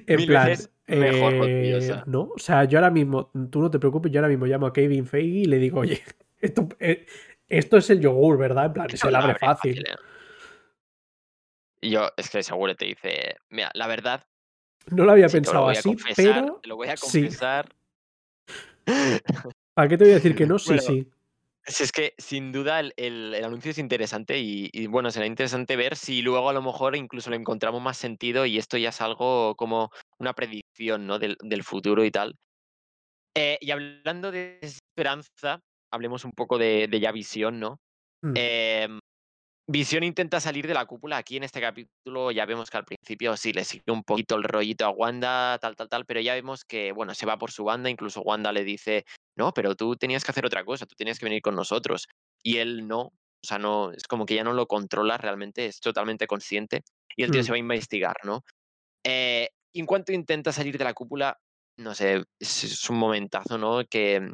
[0.07, 2.03] en mil plan, veces mejor, o eh, sea.
[2.07, 4.73] no, o sea, yo ahora mismo, tú no te preocupes, yo ahora mismo llamo a
[4.73, 6.01] Kevin Feige y le digo, oye,
[6.39, 7.05] esto, eh,
[7.49, 8.65] esto es el yogur, ¿verdad?
[8.67, 9.79] En plan, se la abre fácil.
[9.79, 9.95] ¿eh?
[11.81, 14.25] Y yo, es que seguro te dice, mira, la verdad,
[14.91, 17.21] No lo había sí, lo pensado así, confesar, pero te lo voy a sí.
[17.21, 17.69] confesar.
[19.73, 20.57] ¿Para qué te voy a decir que no?
[20.59, 21.11] Sí, Bueno, sí.
[21.65, 25.25] Si es que sin duda el, el- el anuncio es interesante y, y, bueno, será
[25.25, 28.89] interesante ver si luego a lo mejor incluso le encontramos más sentido y esto ya
[28.89, 31.19] es algo como una predicción ¿no?
[31.19, 32.35] del, del futuro y tal.
[33.35, 35.59] Eh, y hablando de esperanza,
[35.91, 37.77] hablemos un poco de, de ya visión, ¿no?
[38.23, 38.99] Mm, Em,
[39.69, 41.17] Visión intenta salir de la cúpula.
[41.17, 44.43] Aquí en este capítulo ya vemos que al principio sí le sigue un poquito el
[44.43, 47.65] rollito a Wanda, tal, tal, tal, pero ya vemos que, bueno, se va por su
[47.65, 47.89] banda.
[47.89, 51.25] Incluso Wanda le dice, no, pero tú tenías que hacer otra cosa, tú tenías que
[51.25, 52.07] venir con nosotros.
[52.41, 55.81] Y él no, o sea, no, es como que ya no lo controla realmente, es
[55.81, 56.83] totalmente consciente.
[57.17, 58.45] Y el tío se mm, va a investigar, ¿no?
[59.03, 61.37] Eh, en cuanto intenta salir de la cúpula,
[61.77, 63.83] no sé, es, es un momentazo, ¿no?
[63.85, 64.31] Que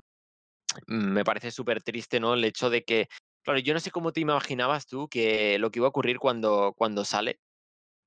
[0.88, 2.36] me parece súper triste, ¿no?
[2.36, 3.08] El hecho de que,
[3.44, 6.74] claro, yo no sé cómo te imaginabas tú que lo que iba a ocurrir cuando,
[6.78, 7.40] cuando sale,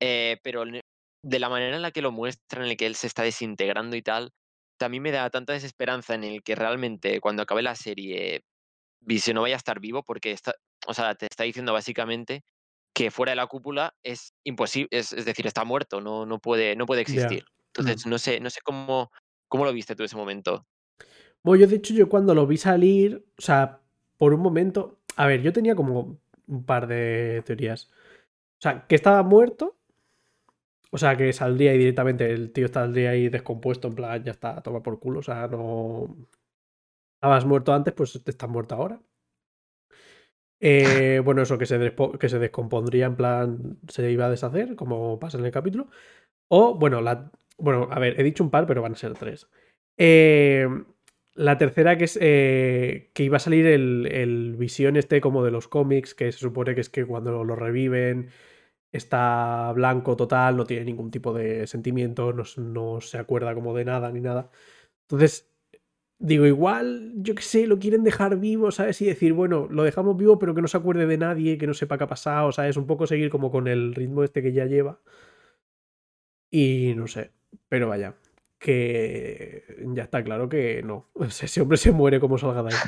[0.00, 0.82] eh, pero ne-
[1.22, 3.96] de la manera en la que lo muestran, en la que él se está desintegrando
[3.96, 4.32] y tal,
[4.78, 8.42] también me da tanta desesperanza en el que realmente cuando acabe la serie
[9.00, 10.54] Vision no vaya a estar vivo porque está,
[10.86, 12.42] o sea, te está diciendo básicamente
[12.94, 16.76] que fuera de la cúpula es imposible, es, es decir, está muerto, no, no puede,
[16.76, 17.44] no puede existir.
[17.44, 17.46] mm.
[17.78, 19.10] Entonces, no sé, no sé cómo,
[19.48, 20.66] cómo lo viste tú ese momento.
[21.42, 23.82] Bueno, yo de hecho, yo cuando lo vi salir, o sea,
[24.18, 27.90] por un momento, a ver, yo tenía como un par de teorías.
[28.58, 29.76] O sea, que estaba muerto,
[30.90, 34.62] o sea, que saldría ahí directamente, el tío saldría ahí descompuesto, en plan, ya está,
[34.62, 36.16] toma por culo, o sea, no...
[37.16, 39.00] Estabas muerto antes, pues te estás muerto ahora.
[40.60, 41.78] Eh, bueno, eso que se,
[42.28, 45.88] se descompondría, en plan, se iba a deshacer, como pasa en el capítulo.
[46.48, 49.48] O, bueno, la, bueno, a ver, he dicho un par, pero van a ser tres.
[49.98, 50.68] Eh,
[51.36, 55.50] la tercera que es eh, que iba a salir el, el visión este como de
[55.50, 58.30] los cómics, que se supone que es que cuando lo reviven
[58.92, 63.84] está blanco total, no tiene ningún tipo de sentimiento, no, no se acuerda como de
[63.84, 64.50] nada ni nada.
[65.02, 65.50] Entonces,
[66.18, 69.00] digo, igual, yo qué sé, lo quieren dejar vivo, ¿sabes?
[69.02, 71.74] Y decir, bueno, lo dejamos vivo, pero que no se acuerde de nadie, que no
[71.74, 72.76] sepa qué ha pasado, ¿sabes?
[72.76, 75.00] Un poco seguir como con el ritmo este que ya lleva.
[76.50, 77.30] Y no sé,
[77.68, 78.16] pero vaya,
[78.66, 81.10] que ya está claro que no.
[81.14, 82.82] O sea, ese hombre se muere como salga de ahí.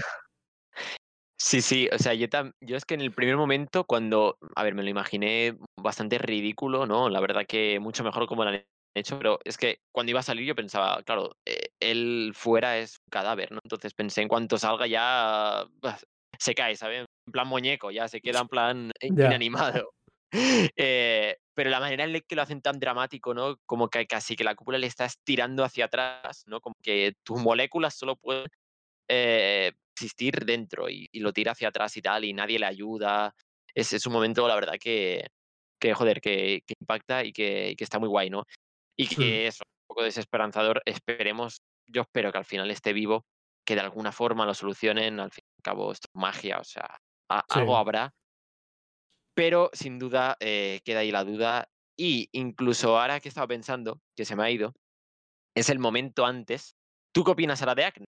[1.40, 4.64] Sí, sí, o sea, yo, tam- yo es que en el primer momento, cuando, a
[4.64, 7.08] ver, me lo imaginé bastante ridículo, ¿no?
[7.08, 8.64] La verdad que mucho mejor como lo han
[8.96, 12.96] hecho, pero es que cuando iba a salir yo pensaba, claro, eh, él fuera es
[13.06, 13.60] un cadáver, ¿no?
[13.62, 15.98] Entonces pensé, en cuanto salga ya bah,
[16.38, 17.06] se cae, ¿sabes?
[17.26, 19.30] En plan muñeco, ya se queda en plan Ya.
[19.30, 19.92] inanimado.
[20.76, 23.56] Eh, pero la manera en la que lo hacen tan dramático, ¿no?
[23.66, 26.60] Como que casi que la cúpula le está estirando hacia atrás, ¿no?
[26.60, 28.46] Como que tus moléculas solo pueden
[29.08, 33.34] eh, existir dentro y, y lo tira hacia atrás y tal, y nadie le ayuda.
[33.74, 35.26] Es, es un momento, la verdad, que,
[35.80, 38.44] que joder, que, que impacta y que, está muy guay, ¿no?
[38.96, 40.82] Y Mm, que eso, un poco desesperanzador.
[40.86, 43.26] Esperemos, yo espero que al final esté vivo,
[43.66, 45.20] que de alguna forma lo solucionen.
[45.20, 46.98] Al fin y al cabo, esto es magia, o sea,
[47.30, 47.78] a- algo sí.
[47.78, 48.12] habrá.
[49.38, 51.68] Pero sin duda eh, queda ahí la duda.
[51.96, 54.74] Y incluso ahora que estaba pensando, que se me ha ido,
[55.54, 56.74] es el momento antes.
[57.14, 58.08] ¿Tú qué opinas ahora de Agnes?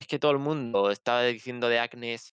[0.00, 2.30] Es que todo el mundo estaba diciendo de Agnes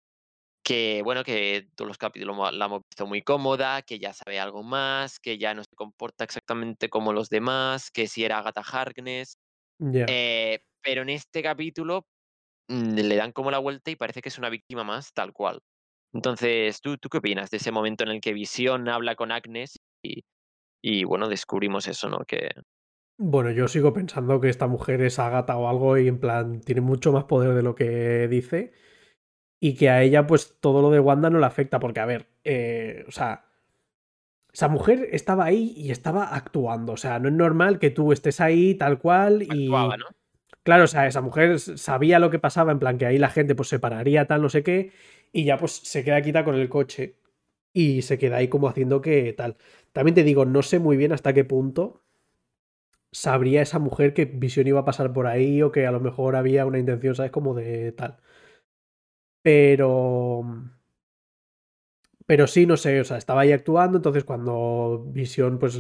[0.66, 4.64] que, bueno, que todos los capítulos la hemos visto muy cómoda, que ya sabe algo
[4.64, 9.38] más, que ya no se comporta exactamente como los demás, que si era Agatha Harkness.
[9.80, 12.06] Eh, pero en este capítulo
[12.68, 15.62] mm, le dan como la vuelta y parece que es una víctima más, tal cual.
[16.14, 19.80] Entonces, ¿tú, tú qué opinas de ese momento en el que Visión habla con Agnes
[20.04, 20.24] y,
[20.82, 22.20] y bueno, descubrimos eso, ¿no?
[22.26, 22.50] Que
[23.18, 26.82] Bueno, yo sigo pensando que esta mujer es Agatha o algo y en plan tiene
[26.82, 28.74] mucho más poder de lo que dice
[29.60, 32.28] y que a ella pues todo lo de Wanda no le afecta porque a ver,
[32.44, 33.46] eh, o sea,
[34.52, 38.42] esa mujer estaba ahí y estaba actuando, o sea, no es normal que tú estés
[38.42, 40.06] ahí tal cual y actuaba, ¿no?
[40.64, 43.54] claro, o sea, esa mujer sabía lo que pasaba, en plan que ahí la gente
[43.54, 44.92] pues se pararía tal no sé qué
[45.32, 47.18] y ya pues se queda quita con el coche
[47.74, 49.58] y se queda ahí como haciendo que tal.
[49.94, 52.04] También te digo, no sé muy bien hasta qué punto
[53.12, 56.36] sabría esa mujer que Visión iba a pasar por ahí o que a lo mejor
[56.36, 57.32] había una intención, ¿sabes?
[57.32, 58.18] Como de tal.
[59.42, 60.44] Pero...
[62.26, 65.80] Pero sí, no sé, o sea, estaba ahí actuando, entonces cuando Visión pues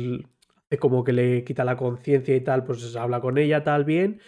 [0.79, 4.19] como que le quita la conciencia y tal, pues habla con ella, tal, bien,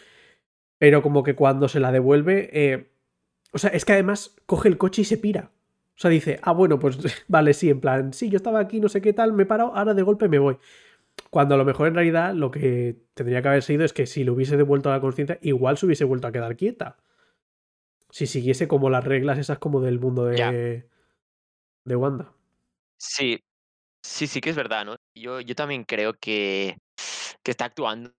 [0.79, 2.90] pero como que cuando se la devuelve, eh,
[3.51, 5.51] o sea, es que además coge el coche y se pira.
[5.95, 8.89] O sea, dice, ah, bueno, pues vale, sí, en plan, sí, yo estaba aquí, no
[8.89, 10.57] sé qué tal, me he parado, ahora de golpe me voy.
[11.29, 14.23] Cuando a lo mejor en realidad lo que tendría que haber sido es que si
[14.23, 16.97] le hubiese devuelto a la conciencia, igual se hubiese vuelto a quedar quieta.
[18.09, 20.87] Si siguiese como las reglas esas como del mundo de,
[21.85, 22.33] de Wanda.
[22.97, 23.39] Sí,
[24.03, 24.95] sí, sí que es verdad, ¿no?
[25.15, 26.77] Yo, yo también creo que,
[27.43, 28.11] que está actuando.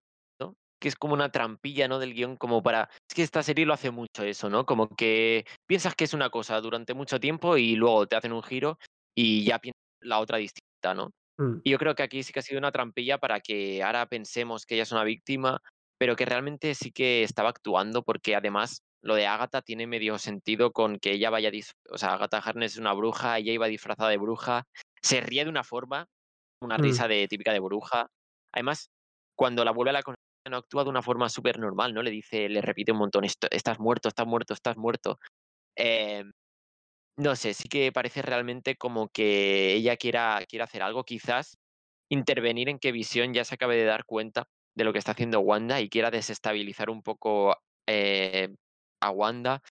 [0.82, 2.00] Que es como una trampilla, ¿no?
[2.00, 2.90] Del guion, como para...
[3.08, 4.66] Es que esta serie lo hace mucho eso, ¿no?
[4.66, 8.42] Como que piensas que es una cosa durante mucho tiempo y luego te hacen un
[8.42, 8.78] giro
[9.16, 11.10] y ya piensas la otra distinta, ¿no?
[11.38, 14.06] Mm, Y yo creo que aquí sí que ha sido una trampilla para que ahora
[14.06, 15.60] pensemos que ella es una víctima,
[15.98, 20.72] pero que realmente sí que estaba actuando, porque además lo de Agatha tiene medio sentido
[20.72, 24.10] con que ella vaya, dis- o sea, Agatha Harkness es una bruja, ella iba disfrazada
[24.10, 24.64] de bruja,
[25.00, 26.06] se ríe de una forma,
[26.60, 28.08] una mm, risa de típica de bruja.
[28.52, 28.88] Además,
[29.36, 30.02] cuando la vuelve a la
[30.50, 32.02] no actúa de una forma súper normal, ¿no?
[32.02, 35.18] Le dice, le repite un montón, "Esto- estás muerto, estás muerto, estás muerto.
[35.76, 36.32] Em,
[37.16, 41.56] no sé, sí que parece realmente como que ella quiera, quiera hacer algo, quizás
[42.10, 45.40] intervenir en que Visión ya se acabe de dar cuenta de lo que está haciendo
[45.40, 47.56] Wanda y quiera desestabilizar un poco
[47.88, 48.50] eh,
[49.02, 49.62] a Wanda.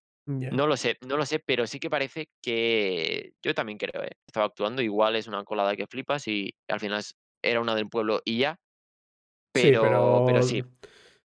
[0.51, 4.11] No lo sé, no lo sé, pero sí que parece que yo también creo, ¿eh?
[4.27, 7.03] Estaba actuando, igual es una colada que flipas y al final
[7.43, 8.57] era una del pueblo y ya,
[9.53, 10.63] Sí, pero, pero pero sí,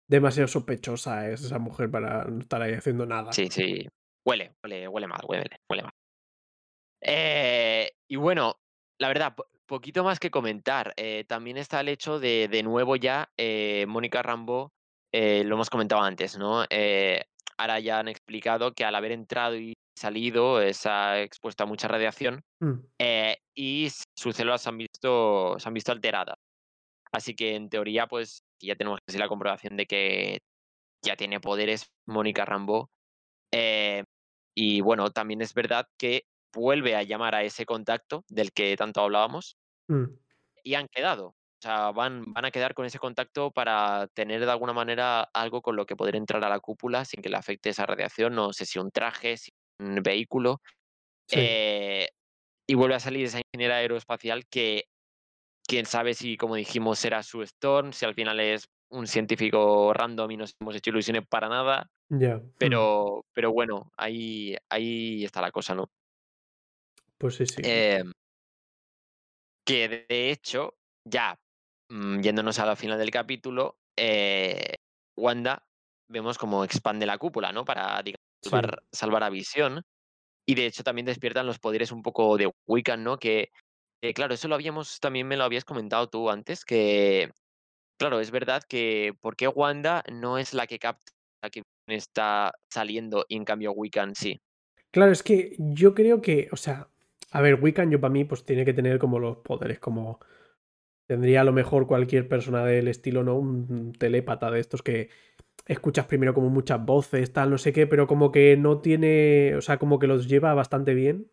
[0.07, 3.31] demasiado sospechosa es esa mujer para no estar ahí haciendo nada.
[3.33, 3.87] sí, sí.
[4.25, 5.91] Huele, huele, huele mal, huele, huele mal.
[7.01, 8.55] Eh, y bueno,
[8.99, 10.93] la verdad, po- poquito más que comentar.
[10.97, 14.71] Eh, también está el hecho de, de nuevo ya, eh, Mónica Rambo,
[15.13, 16.63] lo hemos comentado antes, ¿no?
[17.57, 21.87] Ahora ya han explicado que al haber entrado y salido se ha expuesto a mucha
[21.87, 22.79] radiación Mm,
[23.55, 26.35] y sus células se han visto, se han visto alteradas.
[27.11, 30.39] Así que en teoría, pues ya tenemos así la comprobación de que
[31.03, 32.91] ya tiene poderes Mónica Rambo.
[33.53, 34.03] Eh,
[34.55, 39.01] y bueno, también es verdad que vuelve a llamar a ese contacto del que tanto
[39.01, 39.57] hablábamos
[39.89, 40.17] mm,
[40.63, 41.27] y han quedado.
[41.27, 45.61] O sea, van, van a quedar con ese contacto para tener de alguna manera algo
[45.61, 48.33] con lo que poder entrar a la cúpula sin que le afecte esa radiación.
[48.33, 50.61] No sé si un traje, si un vehículo.
[51.27, 52.09] sí, Eh,
[52.67, 54.85] y vuelve a salir esa ingeniera aeroespacial que
[55.71, 60.29] quién sabe si, como dijimos, será su Storm, si al final es un científico random
[60.31, 61.87] y nos hemos hecho ilusiones para nada.
[62.09, 62.35] ya.
[62.39, 65.89] mm, Pero, pero bueno, ahí, ahí está la cosa, ¿no?
[67.17, 67.61] Pues sí, sí.
[67.63, 68.11] Em,
[69.65, 70.73] que de hecho,
[71.05, 71.39] ya
[71.89, 74.75] mm, yéndonos a la final del capítulo, eh,
[75.15, 75.63] Wanda
[76.09, 77.63] vemos como expande la cúpula, ¿no?
[77.63, 78.49] Para digamos, Sí.
[78.49, 79.83] salvar, salvar a Visión.
[80.45, 83.17] Y de hecho también despiertan los poderes un poco de Wiccan, ¿no?
[83.17, 83.51] Que,
[84.01, 87.31] eh, claro, eso lo habíamos, también me lo habías comentado tú antes, que,
[87.97, 91.11] claro, es verdad que ¿por qué Wanda no es la que capta
[91.43, 94.39] la que está saliendo y en cambio Wiccan sí?
[94.91, 96.89] Claro, es que yo creo que, o sea,
[97.31, 100.19] a ver, Wiccan yo para mí pues tiene que tener como los poderes, como
[101.07, 103.37] tendría a lo mejor cualquier persona del estilo, ¿no?
[103.37, 105.09] Un telépata de estos que
[105.65, 109.61] escuchas primero como muchas voces, tal, no sé qué, pero como que no tiene, o
[109.61, 111.31] sea, como que los lleva bastante bien.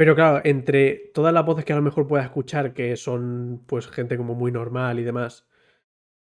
[0.00, 3.86] Pero claro, entre todas las voces que a lo mejor pueda escuchar, que son pues
[3.88, 5.46] gente como muy normal y demás,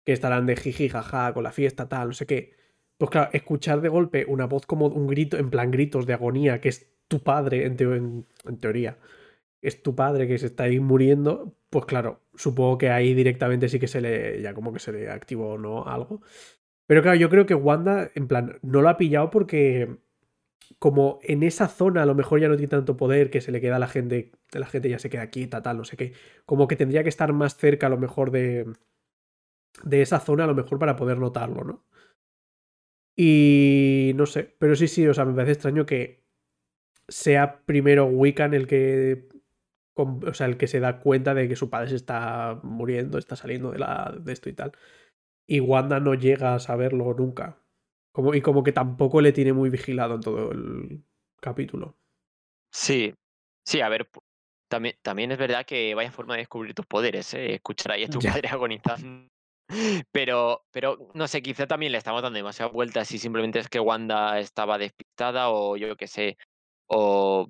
[0.05, 2.55] que estarán de jiji, jaja, con la fiesta, tal, no sé qué.
[2.99, 6.61] Pues claro, escuchar de golpe una voz como un grito, en plan gritos de agonía,
[6.61, 8.99] que es tu padre, en, en- en teoría,
[9.63, 13.79] es tu padre que se está ahí muriendo, pues claro, supongo que ahí directamente sí
[13.81, 15.85] que se le, ya como que se le activó, ¿no?
[15.87, 16.23] Algo.
[16.87, 19.99] Pero claro, yo creo que Wanda, en plan, no lo ha pillado porque
[20.79, 23.61] como en esa zona a lo mejor ya no tiene tanto poder, que se le
[23.61, 26.13] queda a la gente, la gente ya se queda quieta, tal, no sé qué.
[26.47, 28.67] Como que tendría que estar más cerca a lo mejor de,
[29.85, 31.85] de esa zona a lo mejor para poder notarlo, ¿no?
[33.17, 36.25] Y no sé, pero sí, sí, o sea, me parece extraño que
[37.09, 39.29] sea primero Wiccan el que
[39.99, 43.37] o sea, el que se da cuenta de que su padre se está muriendo, está
[43.37, 44.73] saliendo de, la, de esto y tal.
[45.47, 47.59] Y Wanda no llega a saberlo nunca.
[48.13, 51.05] Como, y como que tampoco le tiene muy vigilado en todo el
[51.41, 51.99] capítulo.
[52.73, 53.15] Sí,
[53.65, 54.09] sí, a ver,
[54.69, 57.55] también, también es verdad que vaya forma de descubrir tus poderes, ¿eh?
[57.55, 59.29] escuchar ahí a tu padre agonizando.
[60.13, 63.81] Pero, pero no sé, quizá también le estamos dando demasiadas vueltas y simplemente es que
[63.81, 66.39] Wanda estaba despistada o yo qué sé,
[66.89, 67.49] o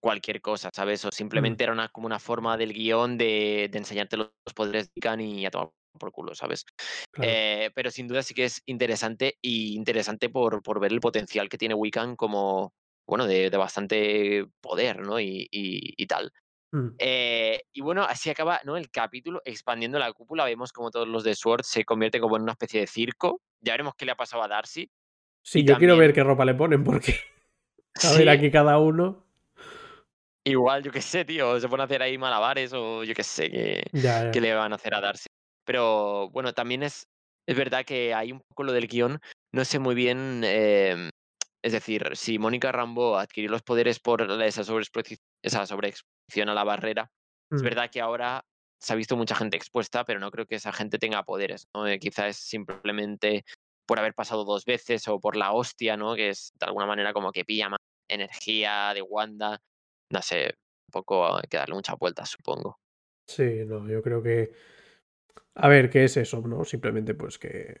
[0.00, 1.04] cualquier cosa, ¿sabes?
[1.06, 1.58] O Mm.
[1.58, 5.20] simplemente era una, como una forma del guion de, de enseñarte los poderes de Wiccan
[5.22, 6.64] y a tomar por culo, ¿sabes?
[7.12, 7.30] Claro.
[7.32, 11.48] Eh, pero sin duda sí que es interesante y interesante por, por ver el potencial
[11.48, 12.72] que tiene Wiccan como,
[13.06, 15.18] bueno, de, de bastante poder, ¿no?
[15.20, 16.32] Y, y, y tal.
[16.72, 16.88] Mm.
[16.98, 18.76] Eh, y bueno, así acaba ¿no?
[18.76, 20.44] el capítulo expandiendo la cúpula.
[20.44, 23.40] Vemos como todos los de Sword se convierten como en una especie de circo.
[23.60, 24.90] Ya veremos qué le ha pasado a Darcy.
[25.42, 27.14] Sí, Y yo quiero ver qué ropa le ponen, porque.
[27.94, 29.24] A Sí, ver, aquí cada uno.
[30.44, 33.50] igual, yo qué sé, tío, se pone a hacer ahí malabares o yo qué sé,
[33.50, 34.30] qué, Ya, ya.
[34.30, 35.27] qué le van a hacer a Darcy.
[35.68, 37.04] Pero bueno, también es,
[37.46, 39.20] es verdad que hay un poco lo del guion,
[39.52, 41.10] no sé muy bien, em,
[41.62, 46.64] es decir, si Mónica Rambo adquirió los poderes por esa sobreexposición, esa sobreexposición a la
[46.64, 47.10] barrera,
[47.52, 47.64] es Mm.
[47.64, 48.40] verdad que ahora
[48.80, 51.86] se ha visto mucha gente expuesta, pero no creo que esa gente tenga poderes, ¿no?
[51.86, 53.44] Eh, quizás es simplemente
[53.86, 56.14] por haber pasado dos veces o por la hostia, ¿no?
[56.14, 59.58] Que es de alguna manera como que pilla más energía de Wanda.
[60.10, 62.78] No sé, un poco hay que darle muchas vueltas, supongo.
[63.26, 64.50] Sí, no, yo creo que.
[65.54, 66.64] A ver, ¿qué es eso, no?
[66.64, 67.80] Simplemente, pues que.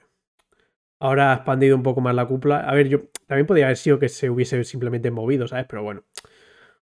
[1.00, 2.60] Ahora ha expandido un poco más la cúpula.
[2.60, 3.02] A ver, yo.
[3.26, 5.66] También podría haber sido que se hubiese simplemente movido, ¿sabes?
[5.68, 6.04] Pero bueno.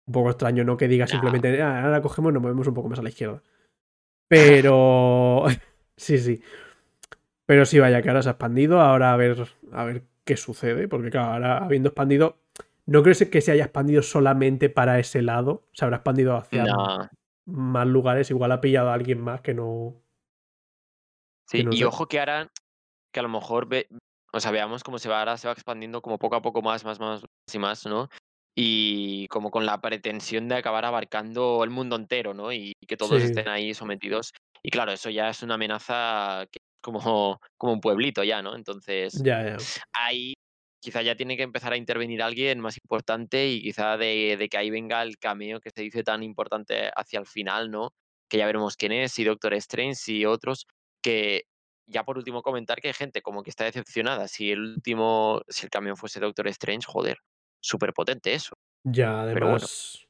[0.07, 0.77] Un poco extraño, ¿no?
[0.77, 1.61] Que diga simplemente.
[1.63, 3.43] "Ah, ahora cogemos y nos movemos un poco más a la izquierda.
[4.29, 5.45] Pero.
[5.97, 6.43] sí, sí.
[7.47, 8.81] Pero sí, vaya, que ahora se ha expandido.
[8.81, 9.37] Ahora a ver,
[9.73, 10.89] a ver qué sucede.
[10.89, 12.39] Porque, claro, ahora habiendo expandido.
[12.87, 15.65] No creo que se haya expandido solamente para ese lado.
[15.73, 17.09] Se habrá expandido hacia No,
[17.47, 18.31] más lugares.
[18.31, 19.97] Igual ha pillado a alguien más que no.
[21.49, 22.49] Sí, y ojo que ahora,
[23.13, 23.89] que a lo mejor ve,
[24.33, 26.85] o sea, veamos cómo se va ahora, se va expandiendo como poco a poco más,
[26.85, 28.09] más, más y más, ¿no?
[28.57, 32.53] Y como con la pretensión de acabar abarcando el mundo entero, ¿no?
[32.53, 33.25] Y que todos Sí.
[33.25, 34.33] estén ahí sometidos.
[34.63, 38.57] Y claro, eso ya es una amenaza que es como, como un pueblito ya, ¿no?
[38.57, 39.57] Entonces, Ya, ya.
[39.93, 40.35] ahí
[40.83, 44.59] quizá ya tiene que empezar a intervenir alguien más importante y quizá de, de que
[44.59, 47.91] ahí venga el cameo que se dice tan importante hacia el final, ¿no?
[48.31, 50.67] Que ya veremos quién es, y Doctor Strange y otros,
[51.07, 51.45] que
[51.89, 54.27] ya por último comentar que hay gente como que está decepcionada.
[54.27, 57.19] Si el último, si el cameo fuese Doctor Strange, joder,
[57.61, 58.55] súper potente eso.
[58.85, 59.57] Ya, Pero bueno.
[59.57, 60.05] además.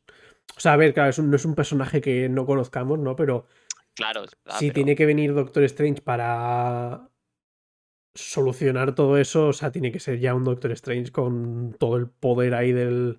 [0.57, 3.15] O sea, a ver, claro, es un- no es un personaje que no conozcamos, ¿no?
[3.15, 3.47] Pero
[3.95, 7.11] Claro, verdad, si pero tiene que venir Doctor Strange para
[8.15, 12.09] solucionar todo eso, o sea, tiene que ser ya un Doctor Strange con todo el
[12.09, 13.19] poder ahí del,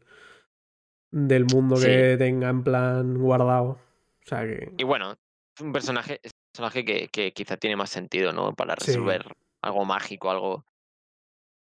[1.12, 1.86] del mundo Sí.
[1.86, 3.70] que tenga en plan guardado.
[3.70, 4.72] O sea que.
[4.78, 5.12] Y bueno,
[5.56, 6.20] es un personaje,
[6.58, 8.54] personaje que, que quizá tiene más sentido, ¿no?
[8.56, 8.88] Para Sí.
[8.88, 9.24] resolver
[9.62, 10.66] algo mágico, algo.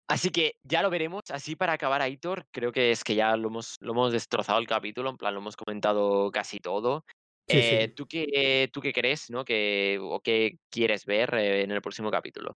[0.09, 1.21] Así que ya lo veremos.
[1.29, 4.67] Así para acabar, Aitor, creo que es que ya lo hemos, lo hemos destrozado el
[4.67, 7.05] capítulo, en plan, lo hemos comentado casi todo.
[7.47, 7.75] Sí, sí.
[7.75, 9.45] Eh, ¿tú, qué, ¿Tú qué crees, no?
[9.45, 12.57] Que, ¿O qué quieres ver eh, en el próximo capítulo?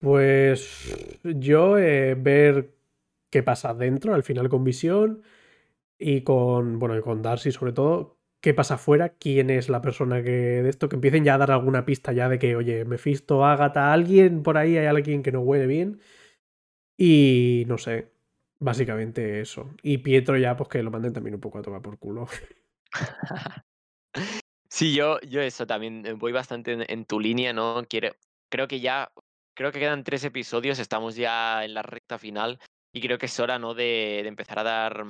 [0.00, 2.74] Pues yo eh, ver
[3.30, 5.22] qué pasa dentro, al final con Visión
[5.98, 10.22] y con, bueno, y con Darcy sobre todo, qué pasa afuera, quién es la persona
[10.22, 13.44] que de esto, que empiecen ya a dar alguna pista ya de que, oye, Mephisto,
[13.44, 16.00] Agatha, alguien por ahí, hay alguien que no huele bien
[16.96, 18.12] y no sé,
[18.58, 19.70] básicamente eso.
[19.82, 22.26] Y Pietro ya, pues que lo manden también un poco a tomar por culo.
[24.72, 27.84] Sí, yo, yo eso también eh, voy bastante en, en tu línea, ¿no?
[27.88, 28.14] Quiero,
[28.48, 29.10] creo que ya,
[29.56, 32.60] creo que quedan tres episodios, estamos ya en la recta final
[32.92, 33.74] y creo que es hora, ¿no?
[33.74, 35.04] De, de empezar a dar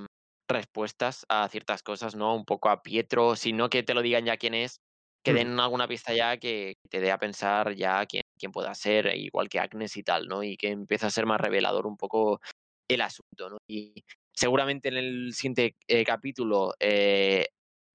[0.50, 2.34] respuestas a ciertas cosas, ¿no?
[2.34, 4.80] Un poco a Pietro, si no que te lo digan ya quién es,
[5.24, 8.74] que Mm, den alguna pista ya que te dé a pensar ya quién, quién pueda
[8.74, 10.42] ser, igual que Agnes y tal, ¿no?
[10.42, 12.40] Y que empiece a ser más revelador un poco
[12.88, 13.59] el asunto, ¿no?
[13.68, 17.48] Y seguramente en el siguiente eh, capítulo eh,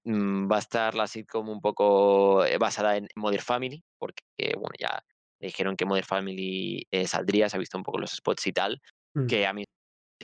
[0.04, 4.22] mm, va a estar la sitcom un poco eh, basada en Modern Family, porque
[4.54, 5.02] bueno, ya
[5.40, 8.80] dijeron que Modern Family eh, saldría, se ha visto un poco los spots y tal,
[9.14, 9.26] mm.
[9.26, 9.64] que a mí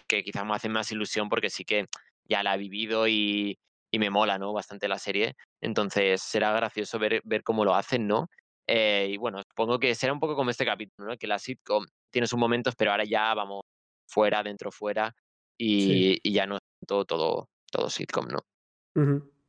[0.09, 1.87] que quizás me hacen más ilusión porque sí que
[2.29, 3.59] ya la he vivido y,
[3.91, 4.53] y me mola, ¿no?
[4.53, 5.35] Bastante la serie.
[5.61, 8.29] Entonces será gracioso ver, ver cómo lo hacen, ¿no?
[8.67, 11.17] Eh, y bueno, supongo que será un poco como este capítulo, ¿no?
[11.17, 13.63] Que la sitcom tiene sus momentos, pero ahora ya vamos
[14.09, 15.15] fuera, dentro, fuera.
[15.59, 18.41] y, y ya no es todo, todo, todo sitcom, ¿no?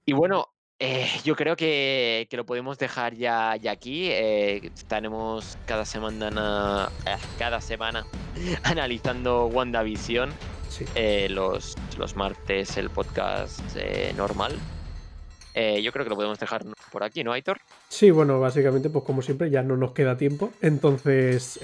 [0.05, 0.47] Y bueno,
[0.83, 4.09] eh, yo creo que, que lo podemos dejar ya, ya aquí.
[4.11, 8.05] eh, estaremos cada semana, eh, cada semana
[8.63, 10.31] analizando WandaVision.
[10.69, 10.85] Sí.
[10.95, 13.61] eh, los, los martes el podcast
[14.17, 14.53] normal.
[15.55, 17.59] Yo creo que lo podemos dejar por aquí, ¿no, Aitor?
[17.87, 20.51] Sí, bueno, básicamente, pues como siempre, ya no nos queda tiempo.
[20.63, 21.59] Entonces,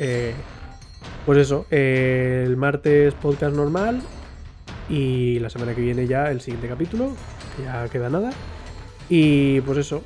[1.26, 4.04] pues eso, el martes podcast normal
[4.90, 7.16] y la semana que viene ya el siguiente capítulo,
[7.58, 8.30] que ya queda nada.
[9.10, 10.04] Y pues eso,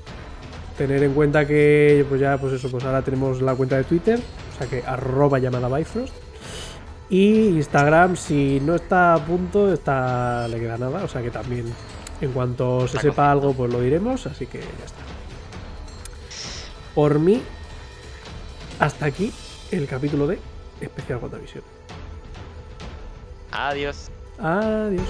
[0.78, 4.20] tener en cuenta que pues ya, pues eso, pues ahora tenemos la cuenta de Twitter,
[4.20, 6.14] o sea que arroba llamada Bifrost.
[7.10, 11.66] Y Instagram, si no está a punto, está, le queda nada, o sea que también
[12.22, 15.04] en cuanto se sepa algo, pues lo diremos, así que ya está.
[16.96, 17.42] Por mí,
[18.80, 19.32] hasta aquí
[19.72, 20.40] el capítulo de
[20.80, 21.64] Especial WandaVision.
[23.52, 24.10] Adiós.
[24.40, 25.08] Adiós.